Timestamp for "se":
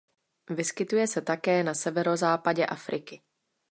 1.07-1.21